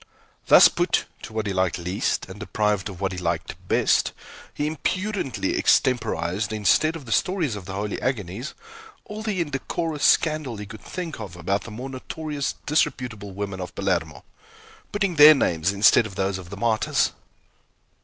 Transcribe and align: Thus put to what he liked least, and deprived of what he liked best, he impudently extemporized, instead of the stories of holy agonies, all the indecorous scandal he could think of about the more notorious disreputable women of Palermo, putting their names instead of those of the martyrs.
Thus 0.47 0.67
put 0.67 1.05
to 1.21 1.31
what 1.31 1.45
he 1.45 1.53
liked 1.53 1.77
least, 1.77 2.25
and 2.27 2.39
deprived 2.39 2.89
of 2.89 2.99
what 2.99 3.11
he 3.11 3.19
liked 3.19 3.53
best, 3.67 4.13
he 4.51 4.65
impudently 4.65 5.55
extemporized, 5.55 6.51
instead 6.51 6.95
of 6.95 7.05
the 7.05 7.11
stories 7.11 7.55
of 7.55 7.67
holy 7.67 8.01
agonies, 8.01 8.55
all 9.05 9.21
the 9.21 9.41
indecorous 9.41 10.03
scandal 10.03 10.57
he 10.57 10.65
could 10.65 10.81
think 10.81 11.19
of 11.19 11.35
about 11.35 11.65
the 11.65 11.69
more 11.69 11.87
notorious 11.91 12.55
disreputable 12.65 13.29
women 13.33 13.61
of 13.61 13.75
Palermo, 13.75 14.23
putting 14.91 15.17
their 15.17 15.35
names 15.35 15.71
instead 15.71 16.07
of 16.07 16.15
those 16.15 16.39
of 16.39 16.49
the 16.49 16.57
martyrs. 16.57 17.11